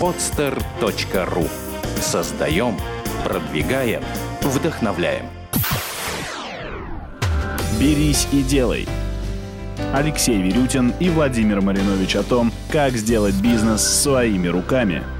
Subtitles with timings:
[0.00, 1.48] podster.ru
[2.00, 2.76] Создаем,
[3.24, 4.02] продвигаем,
[4.42, 5.26] вдохновляем.
[7.80, 8.88] «Берись и делай».
[9.92, 15.02] Алексей Верютин и Владимир Маринович о том, как сделать бизнес своими руками–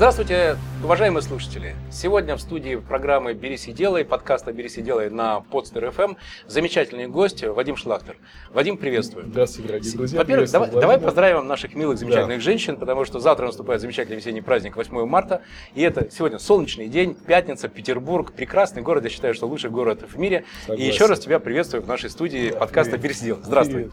[0.00, 1.76] Здравствуйте, уважаемые слушатели!
[1.92, 6.16] Сегодня в студии программы «Берись и делай», подкаста «Берись и делай» на Podster FM
[6.46, 8.16] замечательный гость Вадим Шлахтер.
[8.50, 9.26] Вадим, приветствую.
[9.26, 10.18] Здравствуйте, дорогие друзья.
[10.18, 12.42] Во-первых, давай, давай поздравим наших милых, замечательных да.
[12.42, 15.42] женщин, потому что завтра наступает замечательный весенний праздник 8 марта.
[15.74, 19.04] И это сегодня солнечный день, пятница, Петербург, прекрасный город.
[19.04, 20.46] Я считаю, что лучший город в мире.
[20.62, 20.82] Согласен.
[20.82, 23.04] И еще раз тебя приветствую в нашей студии да, подкаста привет.
[23.04, 23.40] «Берись и делай».
[23.44, 23.74] Здравствуй.
[23.74, 23.92] Привет.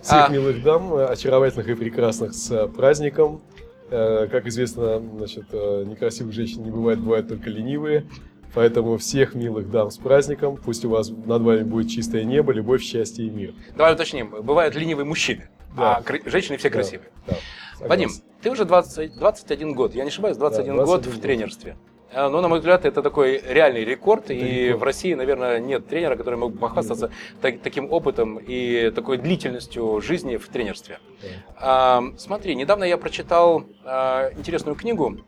[0.00, 0.32] Всех а...
[0.32, 3.42] милых дам, очаровательных и прекрасных с праздником.
[3.90, 8.06] Э, как известно, значит, э, некрасивых женщин не бывает, бывают только ленивые.
[8.54, 10.56] Поэтому всех милых дам с праздником.
[10.56, 13.54] Пусть у вас над вами будет чистое небо, любовь, счастье и мир.
[13.76, 14.30] Давай уточним.
[14.42, 15.96] Бывают ленивые мужчины, да.
[15.96, 17.10] а кр- женщины все красивые.
[17.28, 17.36] Да,
[17.80, 18.10] да, Вадим,
[18.42, 21.22] ты уже 20, 21 год, я не ошибаюсь, 21, да, 21 год в год.
[21.22, 21.76] тренерстве.
[22.12, 24.24] Э, но, на мой взгляд, это такой реальный рекорд.
[24.24, 24.80] Это и рекорд.
[24.80, 30.00] в России, наверное, нет тренера, который мог бы похвастаться так, таким опытом и такой длительностью
[30.00, 30.98] жизни в тренерстве.
[31.22, 31.28] Да.
[31.56, 35.18] А, смотри, недавно я прочитал а, интересную книгу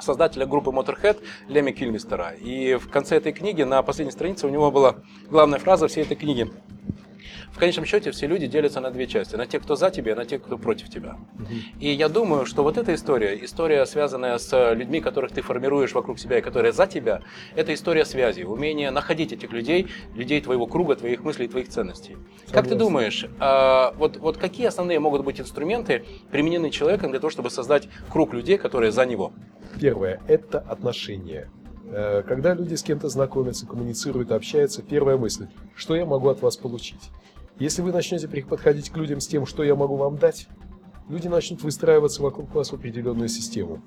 [0.00, 2.32] создателя группы Motorhead Леми Кильмистера.
[2.40, 4.96] И в конце этой книги, на последней странице, у него была
[5.28, 6.50] главная фраза всей этой книги
[7.52, 9.36] в конечном счете все люди делятся на две части.
[9.36, 11.16] На тех, кто за тебя, и на тех, кто против тебя.
[11.78, 16.18] И я думаю, что вот эта история, история, связанная с людьми, которых ты формируешь вокруг
[16.18, 17.22] себя и которые за тебя,
[17.54, 22.16] это история связи, умение находить этих людей, людей твоего круга, твоих мыслей, твоих ценностей.
[22.46, 22.52] Согласен.
[22.52, 27.30] Как ты думаешь, а, вот, вот какие основные могут быть инструменты, применены человеком для того,
[27.30, 29.32] чтобы создать круг людей, которые за него?
[29.78, 31.50] Первое– это отношения.
[31.86, 36.56] Э, когда люди с кем-то знакомятся, коммуницируют, общаются, первая мысль– что я могу от вас
[36.56, 37.10] получить?
[37.62, 40.48] Если вы начнете подходить к людям с тем, что я могу вам дать,
[41.08, 43.80] люди начнут выстраиваться вокруг вас в определенную систему.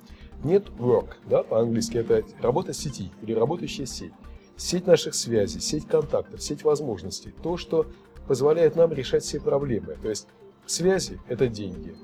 [0.46, 4.14] Нет work, да, по-английски это работа сети или работающая сеть.
[4.56, 7.34] Сеть наших связей, сеть контактов, сеть возможностей.
[7.44, 7.86] То, что
[8.30, 9.98] позволяет нам решать все проблемы.
[10.02, 10.28] То есть
[10.66, 11.98] связи– это деньги,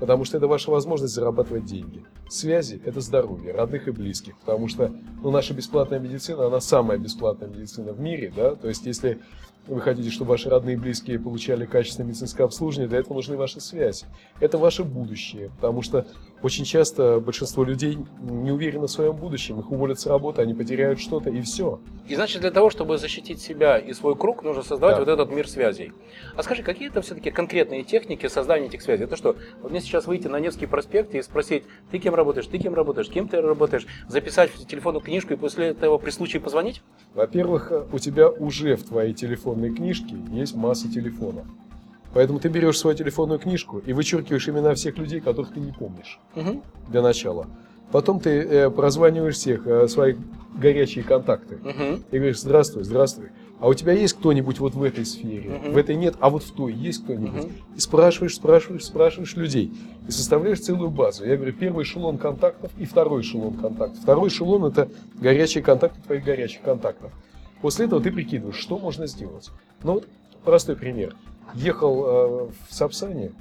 [0.00, 2.04] потому что это ваша возможность зарабатывать деньги.
[2.28, 4.92] Связи– это здоровье, родных и близких, потому что
[5.22, 9.20] ну, наша бесплатная медицина, она самая бесплатная медицина в мире, да, то есть если
[9.68, 13.60] вы хотите, чтобы ваши родные и близкие получали качественное медицинское обслуживание, для этого нужны ваши
[13.60, 14.06] связи.
[14.40, 16.06] Это ваше будущее, потому что
[16.42, 21.00] очень часто большинство людей не уверены в своем будущем, их уволят с работы, они потеряют
[21.00, 21.80] что-то и все.
[22.08, 25.00] И значит, для того, чтобы защитить себя и свой круг, нужно создавать да.
[25.00, 25.92] вот этот мир связей.
[26.34, 29.04] А скажи, какие это все-таки конкретные техники создания этих связей?
[29.04, 32.58] Это что, вот мне сейчас выйти на Невский проспект и спросить, ты кем работаешь, ты
[32.58, 36.82] кем работаешь, кем ты работаешь, записать в телефонную книжку и после этого при случае позвонить?
[37.14, 41.46] Во-первых, у тебя уже в твоей телефонной книжке есть масса телефонов.
[42.14, 46.18] Поэтому ты берешь свою телефонную книжку и вычеркиваешь имена всех людей, которых ты не помнишь
[46.34, 46.62] угу.
[46.88, 47.46] для начала.
[47.92, 50.16] Потом ты э, прозваниваешь всех э, своих
[50.54, 52.02] горячие контакты угу.
[52.10, 53.28] и говоришь здравствуй, здравствуй.
[53.60, 55.56] А у тебя есть кто-нибудь вот в этой сфере?
[55.56, 55.72] Угу.
[55.72, 57.44] В этой нет, а вот в той есть кто-нибудь?
[57.44, 57.52] Угу.
[57.76, 59.72] И спрашиваешь, спрашиваешь, спрашиваешь людей.
[60.06, 61.24] И составляешь целую базу.
[61.24, 64.00] Я говорю, первый эшелон контактов и второй эшелон контактов.
[64.00, 67.12] Второй эшелон это горячие контакты твоих горячих контактов.
[67.60, 69.50] После этого ты прикидываешь, что можно сделать.
[69.82, 70.08] Ну вот
[70.44, 71.16] простой пример
[71.54, 73.32] ехал э, в Сапсане,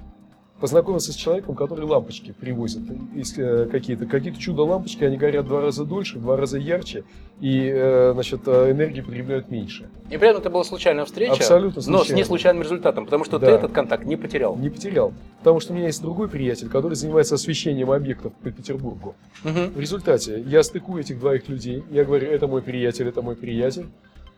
[0.60, 2.84] познакомился с человеком, который лампочки привозит.
[3.14, 7.04] Если какие-то какие чудо-лампочки, они горят в два раза дольше, в два раза ярче,
[7.40, 9.90] и э, значит, энергии потребляют меньше.
[10.10, 11.98] И при этом это была случайная встреча, Абсолютно случайно.
[12.00, 13.48] но с неслучайным результатом, потому что да.
[13.48, 14.56] ты этот контакт не потерял.
[14.56, 15.14] Не потерял.
[15.40, 19.16] Потому что у меня есть другой приятель, который занимается освещением объектов по Петербургу.
[19.44, 19.60] Угу.
[19.76, 23.86] В результате я стыкую этих двоих людей, я говорю, это мой приятель, это мой приятель.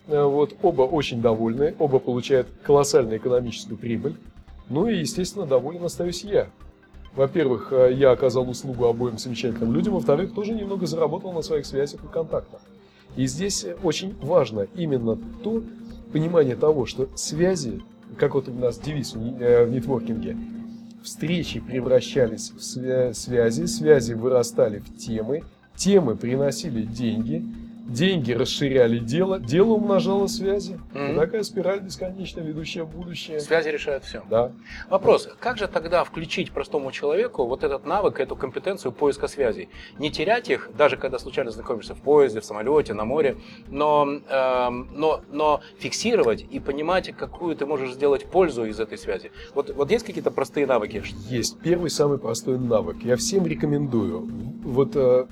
[0.08, 4.16] Э, вот, оба очень довольны, оба получают колоссальную экономическую прибыль.
[4.70, 6.50] Ну и, естественно, доволен остаюсь я.
[7.16, 12.04] Во-первых, э, я оказал услугу обоим замечательным людям, во-вторых, тоже немного заработал на своих связях
[12.04, 12.62] и контактах.
[13.16, 15.64] И здесь очень важно именно то
[16.14, 17.82] понимание того, что связи,
[18.18, 20.38] как вот у нас девиз э, в нетворкинге,
[21.04, 25.44] встречи превращались в связи, связи вырастали в темы,
[25.76, 27.44] темы приносили деньги,
[27.90, 30.80] деньги расширяли дело, дело умножало связи.
[30.94, 31.16] Mm-hmm.
[31.16, 33.40] такая спираль бесконечная, ведущая в будущее.
[33.40, 34.24] Связи решают все.
[34.30, 34.52] Да.
[34.90, 39.70] Вопрос, как же тогда включить простому человеку вот этот навык, эту компетенцию поиска связей?
[39.98, 43.38] Не терять их, даже когда случайно знакомишься в поезде, в самолете, на море,
[43.68, 49.32] но, э, но, но фиксировать и понимать, какую ты можешь сделать пользу из этой связи.
[49.56, 51.04] Вот, вот есть какие-то простые навыки?
[51.30, 51.60] Есть.
[51.60, 52.98] Первый самый простой навык.
[53.04, 54.28] Я всем рекомендую.
[54.64, 55.26] Вот э,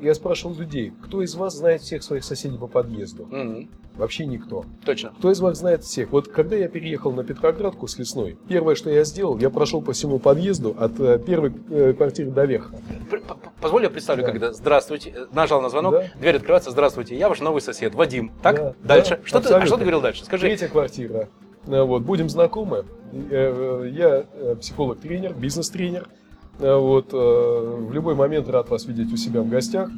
[0.00, 3.26] я спрашивал людей, кто из вас знает всех своих соседей по подъезду?
[3.26, 3.68] Мгм.
[3.96, 4.64] Вообще никто.
[4.84, 5.12] Точно.
[5.18, 6.10] Кто из вас знает всех?
[6.10, 9.92] Вот когда я переехал на Петроградку с Лесной, первое, что я сделал, я прошел по
[9.92, 12.74] всему подъезду от э, первой э, квартиры до верха.
[13.60, 14.30] Позволь, я представлю, Да.
[14.32, 16.10] когда здравствуйте, э, нажал на звонок, Да.
[16.18, 18.32] дверь открывается, здравствуйте, я ваш новый сосед, Вадим.
[18.42, 18.56] Так?
[18.56, 19.16] Да, Дальше.
[19.22, 20.24] да, что, ты, а что ты говорил дальше?
[20.24, 20.46] Скажи.
[20.48, 21.28] Третья квартира.
[21.68, 22.84] Э, Вот, будем знакомы.
[23.30, 24.24] Я
[24.60, 26.08] психолог-тренер, бизнес-тренер.
[26.58, 29.90] Э, Вот, э, в любой момент рад вас видеть у себя в гостях.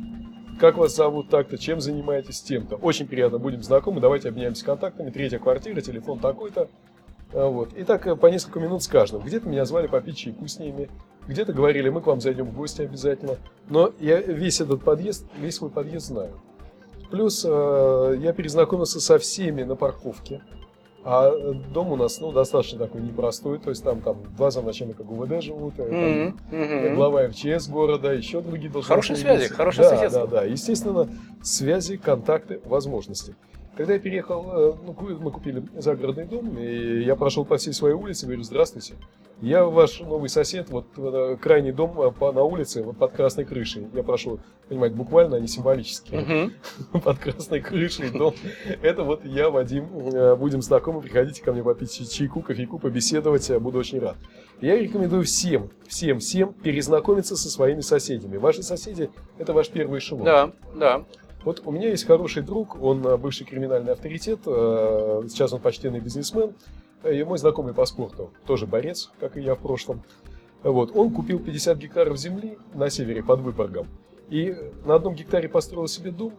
[0.59, 2.77] Как вас зовут так-то, чем занимаетесь тем-то.
[2.77, 5.11] Очень приятно, будем знакомы, давайте обменяемся контактами.
[5.11, 6.69] Третья квартира, телефон такой-то.
[7.33, 7.75] Э, Вот.
[7.75, 9.23] И так по несколько минут с каждым.
[9.23, 10.89] Где-то меня звали попить чайку с ними,
[11.29, 13.37] где-то говорили, мы к вам зайдем в гости обязательно.
[13.69, 16.41] Но я весь этот подъезд, весь свой подъезд знаю.
[17.11, 20.43] Плюс э, я перезнакомился со всеми на парковке.
[21.09, 25.05] А э, дом у нас ну, достаточно такой непростой, то есть там, там два замначальника
[25.05, 26.95] ГУВД живут, э, там мгм.
[26.97, 30.27] глава МЧС города, еще другие должны Хорошие связи, хорошее да, соседство.
[30.27, 31.09] Да, да, естественно,
[31.45, 33.37] связи, контакты, возможности.
[33.77, 37.95] Когда я переехал, э, ну, мы купили загородный дом, и я прошел по всей своей
[37.95, 38.95] улице, говорю, здравствуйте,
[39.43, 43.45] я ваш новый сосед, вот э, крайний дом э, по, на улице, вот под красной
[43.45, 43.87] крышей.
[43.93, 46.51] Я прошу понимать буквально, а не символически.
[47.05, 48.35] Под красной крышей дом.
[48.83, 53.51] Это вот я, Вадим, э, будем знакомы, приходите ко мне попить чай- чайку, кофейку, побеседовать,
[53.61, 54.17] буду очень рад.
[54.61, 58.39] Я рекомендую всем, всем, всем перезнакомиться со своими соседями.
[58.39, 60.25] Ваши соседи– это ваш первый эшелон.
[60.25, 61.05] Да, да.
[61.45, 66.55] Вот у меня есть хороший друг, он бывший криминальный авторитет, сейчас он почтенный бизнесмен,
[67.11, 70.03] и мой знакомый по спорту, тоже борец, как и я в прошлом.
[70.63, 73.87] Вот, он купил 50 гектаров земли на севере под Выборгом,
[74.29, 74.55] и
[74.85, 76.35] на одном гектаре построил себе дом,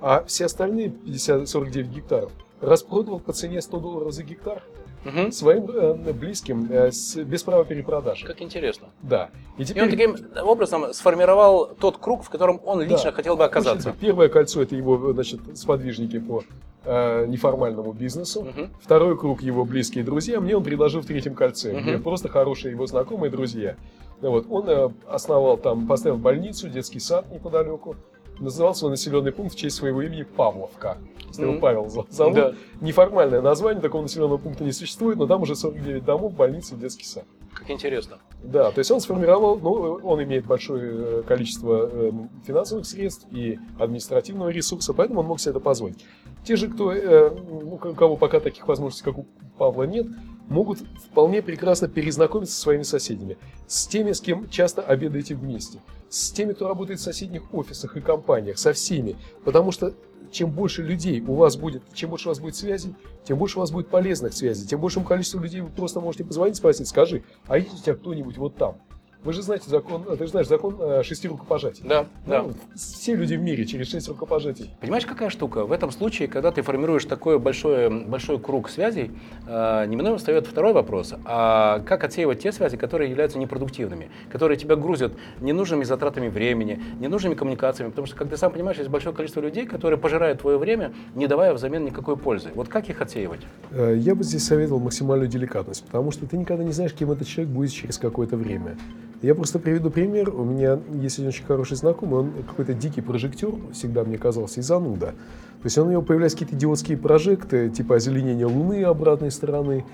[0.00, 4.62] а все остальные 50, 49 гектаров распродал по цене 100 долларов за гектар
[5.04, 5.32] Мгм.
[5.32, 8.24] своим э, близким э, с- без права перепродажи.
[8.26, 8.88] Как интересно.
[9.02, 9.28] Да.
[9.58, 13.12] И И теперь он таким образом сформировал тот круг, в котором он лично Да.
[13.12, 13.82] хотел бы оказаться.
[13.82, 16.42] Значит, Первое кольцо это его значит, сподвижники по
[16.86, 18.42] э, неформальному бизнесу.
[18.44, 18.70] Мгм.
[18.80, 20.40] Второй круг его близкие друзья.
[20.40, 21.82] Мне он предложил в третьем кольце, Мгм.
[21.82, 23.76] где просто хорошие его знакомые друзья.
[24.22, 24.46] Вот.
[24.48, 27.96] Он э, основал там, поставил больницу, детский сад неподалеку.
[28.40, 30.98] Называл свой населенный пункт в честь своего имени Павловка.
[31.28, 31.60] Если его Мгм.
[31.60, 32.08] Павел зовут.
[32.34, 32.54] Да.
[32.80, 37.24] Неформальное название, такого населенного пункта не существует, но там уже 49 домов, больница, детский сад.
[37.52, 38.18] Как интересно.
[38.42, 42.12] Да, то есть он сформировал, ну, он имеет большое э, количество э,
[42.44, 46.04] финансовых средств и административного ресурса, поэтому он мог себе это позволить.
[46.44, 49.26] Те же, кто, э, ну, у кого пока таких возможностей, как у
[49.56, 50.06] Павла, нет,
[50.48, 50.80] могут
[51.10, 56.52] вполне прекрасно перезнакомиться со своими соседями, с теми, с кем часто обедаете вместе, с теми,
[56.52, 59.94] кто работает в соседних офисах и компаниях, со всеми, потому что
[60.30, 62.94] чем больше людей у вас будет, чем больше у вас будет связей,
[63.24, 66.56] тем больше у вас будет полезных связей, тем большему количеству людей вы просто можете позвонить,
[66.56, 68.76] спросить, скажи, а есть у тебя кто-нибудь вот там?
[69.24, 71.82] Вы же знаете закон, ты же знаешь закон э, шести рукопожатий.
[71.86, 72.42] Да, да.
[72.42, 74.70] Ну, все люди в мире через шесть рукопожатий.
[74.80, 75.64] Понимаешь, какая штука?
[75.64, 79.12] В этом случае, когда ты формируешь такой большой, большой круг связей,
[79.46, 81.14] э, неминуемо встает второй вопрос.
[81.24, 87.34] А как отсеивать те связи, которые являются непродуктивными, которые тебя грузят ненужными затратами времени, ненужными
[87.34, 87.88] коммуникациями?
[87.90, 91.26] Потому что, как ты сам понимаешь, есть большое количество людей, которые пожирают твое время, не
[91.26, 92.50] давая взамен никакой пользы.
[92.54, 93.40] Вот как их отсеивать?
[93.70, 97.26] Э, Я бы здесь советовал максимальную деликатность, потому что ты никогда не знаешь, кем этот
[97.26, 98.76] человек будет через какое-то время.
[99.22, 100.34] Я просто приведу пример.
[100.34, 104.62] У меня есть один очень хороший знакомый, он какой-то дикий прожектор, всегда мне казался, и
[104.62, 105.06] зануда.
[105.06, 109.84] То есть он у него появлялись какие-то идиотские прожекты, типа озеленения Луны обратной стороны.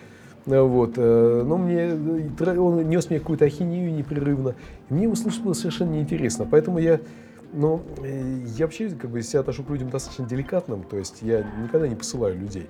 [0.46, 0.94] Э, Вот.
[0.96, 1.90] э, Но мне,
[2.40, 4.54] э, он нес мне какую-то ахинею непрерывно.
[4.88, 6.46] И мне его слушать было совершенно неинтересно.
[6.50, 7.00] Поэтому я
[7.52, 11.44] ну, э, я вообще как бы себя отношу к людям достаточно деликатным, то есть я
[11.62, 12.68] никогда не посылаю людей.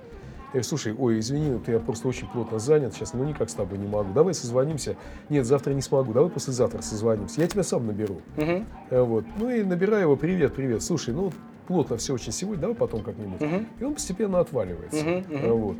[0.53, 3.53] Я говорю, слушай, ой, извини, вот я просто очень плотно занят сейчас, ну никак с
[3.53, 4.11] тобой не могу.
[4.13, 4.97] Давай созвонимся.
[5.29, 7.39] Нет, завтра не смогу, давай послезавтра созвонимся.
[7.39, 8.17] Я тебя сам наберу.
[8.35, 9.23] Э, Вот.
[9.39, 10.83] Ну и набираю его, привет, привет.
[10.83, 11.31] Слушай, ну
[11.67, 13.39] плотно все очень сегодня, давай потом как-нибудь.
[13.39, 15.05] мгм, И он постепенно отваливается.
[15.05, 15.23] мгм.
[15.29, 15.77] Э, Вот.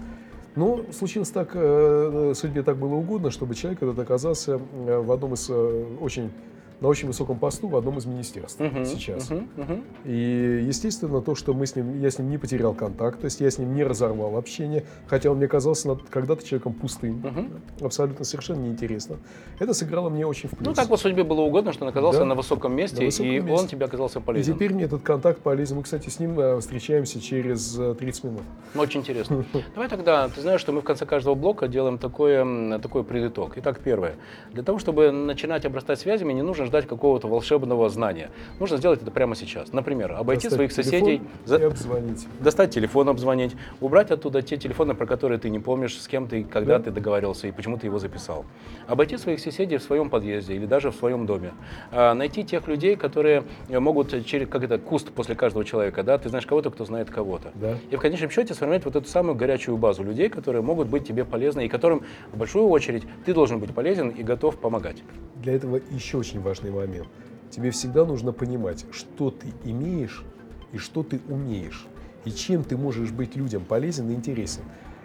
[0.55, 5.33] Но случилось так, э, судьбе так было угодно, чтобы человек этот оказался э, в одном
[5.33, 6.31] из э, очень
[6.81, 9.29] на очень высоком посту в одном из министерств Мгм, сейчас.
[9.29, 9.83] мгм, мгм.
[10.03, 13.39] И, естественно, то, что мы с ним, я с ним не потерял контакт, то есть
[13.39, 17.61] я с ним не разорвал общение, хотя он мне казался когда-то человеком пустым, Мгм.
[17.81, 19.17] абсолютно совершенно неинтересно.
[19.59, 20.67] Это сыграло мне очень в плюс.
[20.67, 22.25] Ну, так вот судьбе было угодно, что он оказался Да.
[22.25, 23.51] на высоком месте, На высоком и месте.
[23.51, 24.55] он тебе оказался И полезен.
[24.55, 25.77] теперь мне этот контакт полезен.
[25.77, 28.41] Мы, кстати, с ним э, встречаемся через э, 30 минут.
[28.73, 29.45] Ну, Очень интересно.
[29.75, 33.53] Давай тогда, ты знаешь, что мы в конце каждого блока делаем такое, такой предиток.
[33.57, 34.15] Итак, первое.
[34.51, 38.29] Для того, чтобы начинать обрастать связями, не нужно ждать какого-то волшебного знания.
[38.57, 39.73] Нужно сделать это прямо сейчас.
[39.73, 42.25] Например, обойти Достать своих соседей, за- обзвонить.
[42.39, 43.51] достать телефон, обзвонить,
[43.81, 46.85] убрать оттуда те телефоны, про которые ты не помнишь, с кем ты, когда Да.
[46.85, 48.45] ты договаривался и почему ты его записал.
[48.87, 51.51] Обойти своих соседей в своем подъезде или даже в своем доме.
[51.91, 56.29] А, найти тех людей, которые могут через, как это, куст после каждого человека, да, ты
[56.29, 57.51] знаешь кого-то, кто знает кого-то.
[57.55, 57.75] Да.
[57.89, 61.25] И в конечном счете сформировать вот эту самую горячую базу людей, которые могут быть тебе
[61.25, 65.03] полезны и которым в большую очередь ты должен быть полезен и готов помогать.
[65.35, 67.07] Для этого еще очень важный момент.
[67.49, 70.23] Тебе всегда нужно понимать, что ты имеешь
[70.71, 71.87] и что ты умеешь.
[72.25, 74.61] И чем ты можешь быть людям полезен и интересен.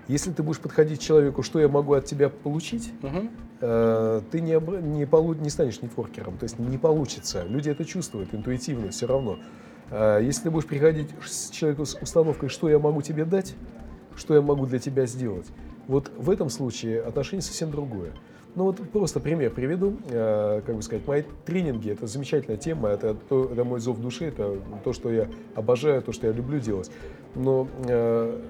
[0.07, 3.31] Если ты будешь подходить к человеку, что я могу от тебя получить, Мгм.
[3.61, 6.37] э, ты не, обра- не, полу- не станешь нетворкером.
[6.39, 7.43] То есть не получится.
[7.49, 9.39] Люди это чувствуют интуитивно все равно.
[9.91, 13.57] Э, если ты будешь приходить с человеку с установкой, что я могу тебе дать,
[14.15, 15.47] что я могу для тебя сделать,
[15.89, 18.13] вот в этом случае отношение совсем другое.
[18.57, 19.99] Ну вот просто пример приведу.
[20.09, 24.25] Э, как бы сказать, мои тренинги– это замечательная тема, это, то- это мой зов души,
[24.25, 26.91] это то, что я обожаю, то, что я люблю делать.
[27.35, 28.41] Но э,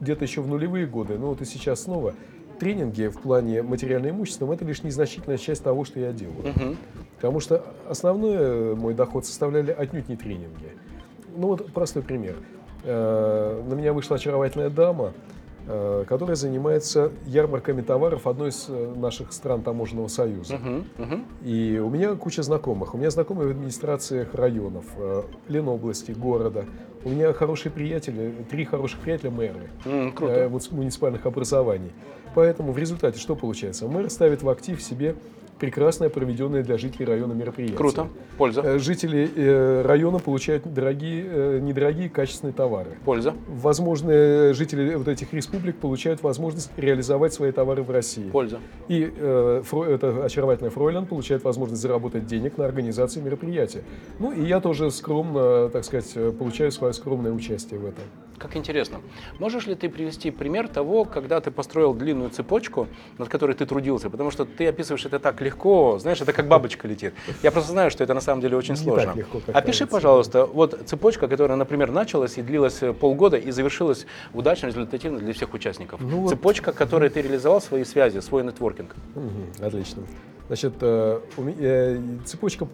[0.00, 2.14] где-то еще в нулевые годы, ну вот и сейчас снова,
[2.60, 6.52] тренинги в плане материально-имущественном– это лишь незначительная часть того, что я делаю.
[6.54, 6.76] Мгм.
[7.16, 10.70] Потому что основной э, мой доход составляли отнюдь не тренинги.
[11.36, 12.36] Ну вот простой пример.
[12.84, 15.12] На меня вышла очаровательная дама,
[15.72, 20.56] э, которая занимается ярмарками товаров одной из э, наших стран таможенного союза.
[20.56, 20.84] Мгм.
[20.98, 21.24] Мгм.
[21.42, 22.94] И у меня куча знакомых.
[22.94, 26.66] У меня знакомые в администрациях районов, э, Ленобласти, города.
[27.04, 30.50] У меня хорошие приятели, три хороших приятеля мэры э, Круто.
[30.70, 31.92] муниципальных образований.
[32.34, 33.88] Поэтому в результате что получается?
[33.88, 35.16] Мэр ставит в актив себе
[35.66, 37.76] прекрасное проведенное для жителей района мероприятие.
[37.78, 38.08] Круто.
[38.36, 38.62] Польза.
[38.62, 42.98] Э, Жители э, района получают дорогие, э, недорогие качественные товары.
[43.04, 43.32] Польза.
[43.46, 48.28] Возможно, жители вот этих республик получают возможность реализовать свои товары в России.
[48.28, 48.58] Польза.
[48.88, 53.84] И э, Фро- эта очаровательная Фройлен получает возможность заработать денег на организацию мероприятия.
[54.18, 58.02] Ну и я тоже скромно, так сказать, получаю свое скромное участие в этом.
[58.38, 58.98] Как интересно.
[59.38, 62.88] Можешь ли ты привести пример того, когда ты построил длинную цепочку,
[63.18, 64.10] над которой ты трудился?
[64.10, 65.51] Потому что ты описываешь это так легко,
[65.98, 67.14] знаешь, это как бабочка летит.
[67.42, 69.12] Я просто знаю, что это на самом деле очень Не сложно.
[69.14, 69.86] легко, как Опиши, кажется.
[69.86, 75.32] пожалуйста, вот цепочка, которая, например, началась и длилась э, полгода и завершилась удачно, результативно для
[75.32, 76.00] всех участников.
[76.00, 78.94] Ну вот- Цепочка, которой ты реализовал свои связи, свой нетворкинг.
[79.14, 80.02] Мгм, отлично.
[80.48, 82.66] Значит, э, э, цепочка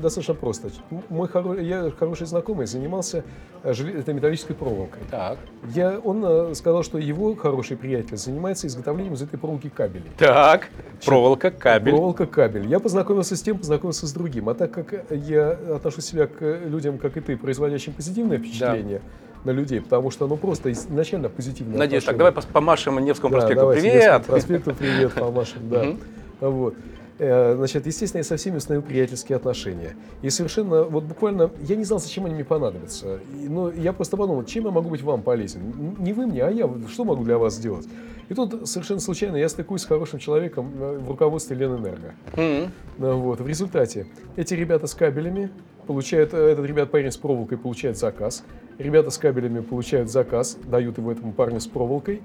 [0.00, 0.68] достаточно просто.
[1.08, 3.24] Мой хоро- я хороший знакомый занимался
[3.62, 5.00] э, желе- это металлической проволокой.
[5.10, 5.38] Так.
[5.74, 10.10] Я, он э, сказал, что его хороший приятель занимается изготовлением из этой проволоки кабелей.
[10.18, 10.68] Так.
[11.04, 11.92] Проволока, кабель.
[11.92, 12.66] Проволока, кабель.
[12.66, 14.48] Я познакомился с тем, познакомился с другим.
[14.48, 19.00] А так как я отношу себя к людям, как и ты, производящим позитивное впечатление
[19.44, 23.60] на людей, потому что оно просто изначально позитивное Надеюсь, так, давай помашем Невскому Да, проспекту.
[23.62, 24.02] давайте Привет!
[24.04, 25.86] Невскому проспекту привет, помашем, да.
[26.40, 26.74] Вот.
[27.18, 29.96] Э, Значит, естественно, я со всеми установил приятельские отношения.
[30.22, 33.20] И совершенно, вот буквально, я не знал, зачем они мне понадобятся.
[33.32, 35.96] Но я просто подумал, чем я могу быть вам полезен?
[35.98, 37.86] Не вы мне, а я, что могу для вас сделать?
[38.28, 42.14] И тут совершенно случайно я стыкуюсь с хорошим человеком э, в руководстве Ленэнерго.
[42.36, 43.40] М, Ну Вот.
[43.40, 44.06] В результате
[44.36, 45.50] эти ребята с кабелями
[45.86, 48.44] получают, э, этот ребят парень с проволокой получает заказ,
[48.78, 52.20] ребята с кабелями получают заказ, дают его этому парню с проволокой.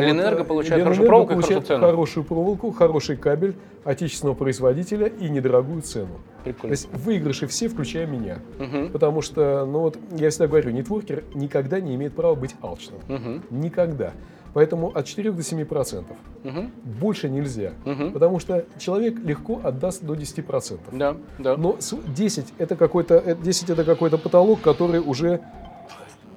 [0.00, 1.86] Ленэнерго э, получает хорошую Ленэнерго проволоку и получает хорошую цену.
[1.90, 6.08] хорошую проволоку, хороший кабель отечественного производителя и недорогую цену.
[6.38, 6.72] То Прикольно.
[6.72, 8.38] есть выигрыши все, включая меня.
[8.58, 8.90] Мгм.
[8.90, 12.98] Потому что, ну вот, я всегда говорю, нетворкер никогда не имеет права быть алчным.
[13.08, 13.42] Мгм.
[13.50, 14.12] Никогда.
[14.54, 16.16] Поэтому от 4 до 7 процентов.
[16.44, 16.70] Мгм.
[16.84, 17.72] Больше нельзя.
[17.84, 18.12] Мгм.
[18.12, 20.96] Потому что человек легко отдаст до 10 процентов.
[20.96, 21.56] Да, да.
[21.56, 25.40] Но с- 10 это какой-то, э, 10 это какой-то потолок, который уже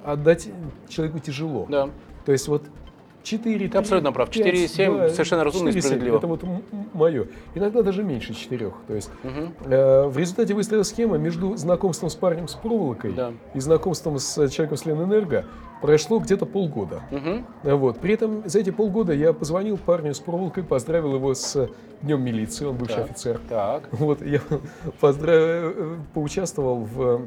[0.04, 0.48] отдать
[0.88, 1.66] человеку тяжело.
[1.68, 1.90] Да.
[2.24, 2.62] То есть вот
[3.22, 4.30] 4, Ты абсолютно прав.
[4.30, 6.16] 4,7 совершенно разумно и справедливо.
[6.18, 6.42] Это вот
[6.94, 7.26] мое.
[7.54, 8.72] Иногда даже меньше 4.
[8.86, 9.54] То есть Мгм.
[9.66, 13.32] э, в результате выстроил схема между знакомством с парнем с проволокой Да.
[13.54, 15.44] и знакомством с человеком с Ленэнерго
[15.82, 17.02] прошло где-то полгода.
[17.10, 17.46] Мгм.
[17.64, 17.98] Вот.
[17.98, 21.68] При этом за эти полгода я позвонил парню с проволокой, поздравил его с
[22.02, 23.04] Днем милиции, он бывший Так.
[23.10, 23.40] офицер.
[23.48, 23.88] Так.
[23.90, 24.40] Вот, я
[25.00, 27.18] поздравил, э, поучаствовал в, э,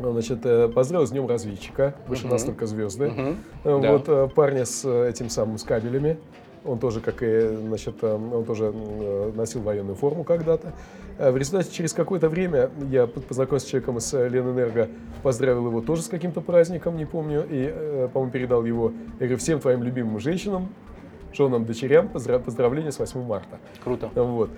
[0.00, 2.32] значит, э, поздравил с Днем разведчика, выше Мгм.
[2.32, 3.08] нас только звезды.
[3.08, 3.36] Мгм.
[3.64, 3.92] Э, Да.
[3.92, 6.18] Вот э, парня с этим самым с кабелями,
[6.64, 8.72] он тоже, как и, значит, он тоже
[9.36, 10.72] носил военную форму когда-то.
[11.18, 14.88] В результате через какое-то время я по- познакомился с человеком из Ленэнерго,
[15.22, 19.60] поздравил его тоже с каким-то праздником, не помню, и, по-моему, передал его, я говорю, всем
[19.60, 20.68] твоим любимым женщинам,
[21.32, 23.58] женам, дочерям поздра- поздравления с 8 марта.
[23.84, 24.10] Круто.
[24.14, 24.50] Вот.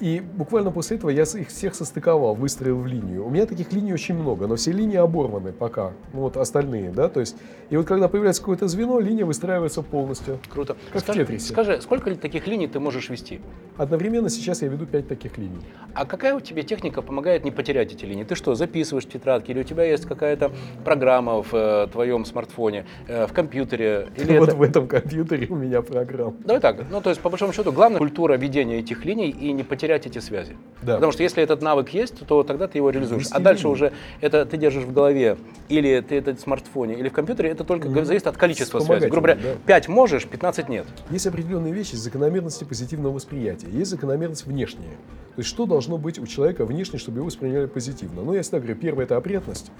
[0.00, 3.24] И буквально после этого я их всех состыковал, выстроил в линию.
[3.26, 5.92] У меня таких линий очень много, но все линии оборваны пока.
[6.12, 7.36] Ну, вот остальные, да, то есть.
[7.70, 10.38] И вот когда появляется какое-то звено, линия выстраивается полностью.
[10.52, 10.76] Круто.
[10.92, 11.52] Как скажи, в Тетрисе.
[11.52, 13.40] Скажи, сколько таких линий ты можешь вести?
[13.76, 15.60] Одновременно сейчас я веду пять таких линий.
[15.94, 18.24] А какая у тебя техника помогает не потерять эти линии?
[18.24, 20.52] Ты что, записываешь в тетрадке, или у тебя есть какая-то
[20.84, 24.08] программа в э, твоем смартфоне, э, в компьютере?
[24.16, 26.34] Или вот это- в этом компьютере у меня программа.
[26.40, 29.62] Давай так, ну то есть по большому счету главная культура ведения этих линий и не
[29.62, 30.56] потерять эти связи.
[30.82, 30.94] Да.
[30.94, 33.26] Потому что если этот навык есть, то тогда ты его реализуешь.
[33.30, 35.36] А дальше уже это ты держишь в голове,
[35.68, 38.04] или ты это в смартфоне, или в компьютере, это только Мгм.
[38.04, 39.08] зависит от количества связей.
[39.08, 39.54] Грубо говоря, да.
[39.66, 40.86] 5 можешь, 15 нет.
[41.10, 43.68] Есть определенные вещи, закономерности позитивного восприятия.
[43.70, 44.96] Есть закономерность внешняя.
[45.34, 48.22] То есть что должно быть у человека внешне, чтобы его восприняли позитивно.
[48.22, 49.70] Ну, я всегда говорю, первое– это опрятность.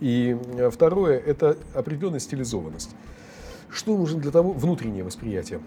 [0.00, 2.90] И э, второе– это определенная стилизованность.
[3.70, 4.52] Что нужно для того?
[4.52, 5.60] Внутреннее восприятие.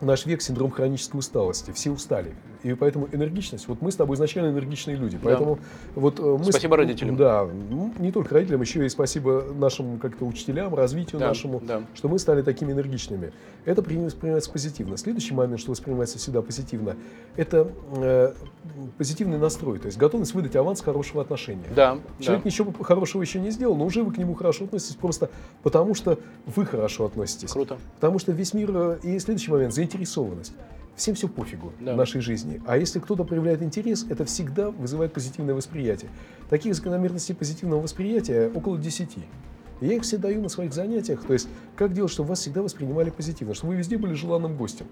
[0.00, 1.72] Наш век– синдром хронической усталости.
[1.72, 2.32] Все устали.
[2.62, 3.68] И поэтому энергичность.
[3.68, 5.18] Вот мы с тобой изначально энергичные люди.
[5.22, 5.58] Поэтому
[5.94, 6.44] вот э, мы...
[6.44, 7.16] с- Спасибо родителям.
[7.16, 7.48] Да.
[7.98, 11.82] Не только родителям, еще и спасибо нашим как-то учителям, развитию Да, нашему да.
[11.94, 13.32] что мы стали такими энергичными.
[13.64, 14.96] Это при- воспринимается позитивно.
[14.96, 16.96] Следующий момент, что воспринимается всегда позитивно,
[17.36, 18.32] это э,
[18.98, 21.64] позитивный настрой, то есть готовность выдать аванс хорошего отношения.
[21.74, 22.48] Да, Человек да.
[22.50, 25.30] ничего хорошего еще не сделал, но уже вы к нему хорошо относитесь просто
[25.62, 27.52] потому, что вы хорошо относитесь.
[27.52, 27.78] Круто.
[27.96, 28.70] Потому что весь мир...
[28.74, 30.52] э, И следующий момент– заинтересованность.
[30.96, 31.94] Всем все пофигу Да.
[31.94, 32.60] в нашей жизни.
[32.66, 36.10] А если кто-то проявляет интерес, это всегда вызывает позитивное восприятие.
[36.50, 39.16] Таких закономерностей позитивного восприятия около 10.
[39.80, 41.24] И я их все даю на своих занятиях.
[41.24, 44.86] То есть, как делать, чтобы вас всегда воспринимали позитивно, чтобы вы везде были желанным гостем.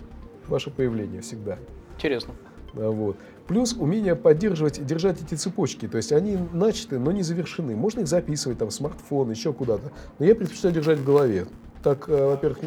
[0.47, 1.59] Ваше появление всегда.
[1.97, 2.33] Интересно.
[2.75, 3.17] А, Вот.
[3.47, 5.88] Плюс умение поддерживать, держать эти цепочки.
[5.88, 7.76] То есть они начаты, но не завершены.
[7.76, 9.90] Можно их записывать там в смартфон, еще куда-то.
[10.19, 11.47] Но я предпочитаю держать в голове.
[11.83, 12.59] Так, э, во-первых,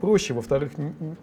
[0.00, 0.72] проще, во-вторых,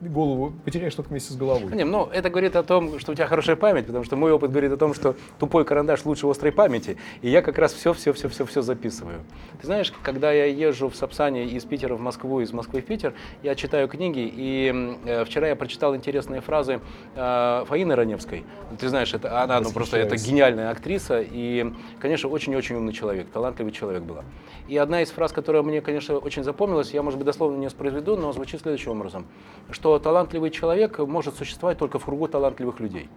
[0.02, 1.74] голову потеряешь только вместе с головой.
[1.74, 4.52] Не, ну, это говорит о том, что у тебя хорошая память, потому что мой опыт
[4.52, 8.14] говорит о том, что тупой карандаш лучше острой памяти, и я как раз все, все,
[8.14, 9.22] все, все, все записываю.
[9.60, 13.14] Ты знаешь, когда я езжу в Сапсане из Питера в Москву, из Москвы в Питер,
[13.44, 16.80] я читаю книги, и э, вчера я прочитал интересные фразы
[17.16, 18.46] э, Фаины Раневской.
[18.80, 23.72] Ты знаешь, это она, ну, просто это гениальная актриса и, конечно, очень-очень умный человек, талантливый
[23.72, 24.24] человек была.
[24.68, 28.18] И одна из фраз, которая мне, конечно, очень запомнилась, я, может быть, дословно не воспроизведу,
[28.18, 29.26] но звучит следующим образом,
[29.70, 33.10] что талантливый человек может существовать только в кругу талантливых людей.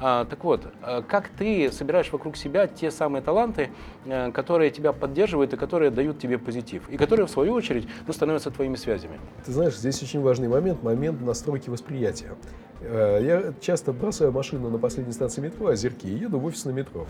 [0.00, 3.70] А, так вот, а, как ты собираешь вокруг себя те самые таланты,
[4.04, 8.12] э, которые тебя поддерживают и которые дают тебе позитив, и которые, в свою очередь, ну,
[8.12, 9.20] становятся твоими связями?
[9.44, 12.32] Ты знаешь, здесь очень важный момент, момент настройки восприятия.
[12.80, 16.70] Э, Я часто бросаю машину на последней станции метро, Озерки, и еду в офис на
[16.70, 17.06] метро.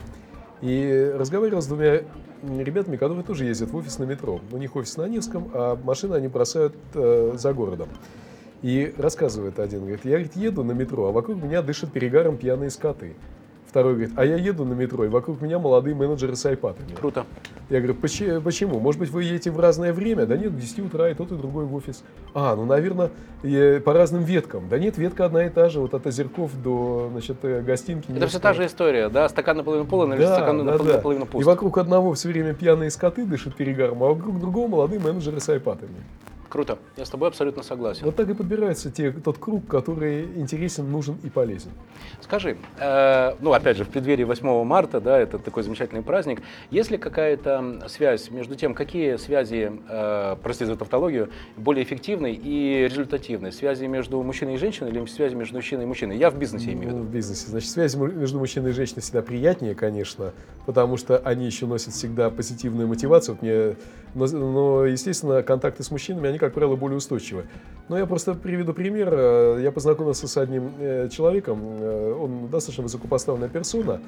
[0.63, 2.03] И разговаривал с двумя
[2.43, 4.41] ребятами, которые тоже ездят в офис на метро.
[4.53, 7.89] У них офис на Невском, а машины они бросают э, за городом.
[8.63, 12.69] И рассказывает один, говорит, я говорит, еду на метро, а вокруг меня дышат перегаром пьяные
[12.69, 13.15] скоты.
[13.71, 16.93] Второй говорит, а я еду на метро, и вокруг меня молодые менеджеры с айпадами.
[16.97, 17.25] Круто.
[17.69, 18.81] Я говорю, «Почи- почему?
[18.81, 20.27] Может быть, вы едете в разное время?
[20.27, 22.03] Да нет, к 10 утра и тот, и другой в офис.
[22.35, 23.11] А, ну, наверное,
[23.45, 24.69] и по разным веткам.
[24.69, 28.11] Да нет, ветка одна и та же, вот от Озерков до, значит, э, гостинки.
[28.11, 29.29] Это все та же история, да?
[29.29, 30.97] Стакан наполовину полон или Да, стакан да, наполовину, да.
[30.97, 31.47] наполовину И пуст?
[31.47, 35.95] вокруг одного все время пьяные скоты дышат перегаром, а вокруг другого молодые менеджеры с айпадами.
[36.51, 36.79] Круто.
[36.97, 38.05] Я с тобой абсолютно согласен.
[38.05, 41.71] Вот так и подбирается те, тот круг, который интересен, нужен и полезен.
[42.21, 46.91] Скажи, э, ну опять же, в преддверии 8 марта, да, это такой замечательный праздник, есть
[46.91, 53.53] ли какая-то связь между тем, какие связи, э, прости за тавтологию, более эффективны и результативны?
[53.53, 56.17] Связи между мужчиной и женщиной или связи между мужчиной и мужчиной?
[56.19, 57.09] Я в бизнесе имею в Ну, виду.
[57.09, 57.47] в бизнесе.
[57.49, 60.33] Значит, связь му- между мужчиной и женщиной всегда приятнее, конечно,
[60.67, 63.37] потому что они еще носят всегда позитивную мотивацию.
[63.37, 63.77] Вот мне,
[64.17, 67.45] но, но, естественно, контакты с мужчинами, они, как правило, более устойчивы.
[67.89, 69.09] Но я просто приведу пример.
[69.13, 74.01] Э, Я познакомился с одним э, человеком, э, он достаточно высокопоставленная персона,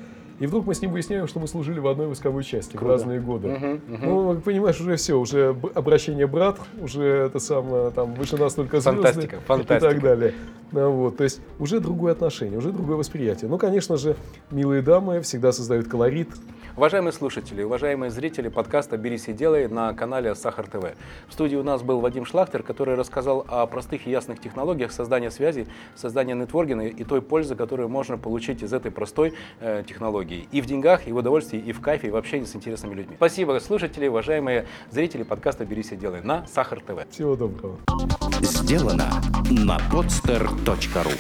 [0.43, 2.95] и вдруг мы с ним выясняем, что мы служили в одной войсковой части в Круто.
[2.95, 3.47] разные годы.
[3.47, 4.07] Мгм, мгм.
[4.09, 9.03] Ну, понимаешь, уже все, уже обращение брат, уже это самое, там, выше нас только звезды
[9.03, 9.93] Фантастика, и фантастика.
[9.93, 10.35] так далее.
[10.73, 13.49] Ну, вот, то есть уже другое отношение, уже другое восприятие.
[13.49, 14.17] Ну, конечно же,
[14.51, 16.31] милые дамы всегда создают колорит.
[16.75, 20.95] Уважаемые слушатели, уважаемые зрители подкаста «Берись и делай» на канале Сахар ТВ.
[21.29, 25.31] В студии у нас был Вадим Шлахтер, который рассказал о простых и ясных технологиях создания
[25.31, 30.32] связей, создания нетворкинга и той пользы, которую можно получить из этой простой э, технологии.
[30.51, 33.15] И в деньгах, и в удовольствии, и в кайфе, и в общении с интересными людьми.
[33.17, 37.11] Спасибо, слушатели, уважаемые зрители подкаста «Берись и делай» на Сахар ТВ.
[37.11, 37.79] Всего доброго.
[38.41, 39.11] Сделано
[39.51, 41.13] на podster.ru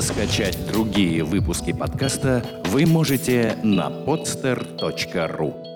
[0.00, 5.75] Скачать другие выпуски подкаста вы можете на podster.ru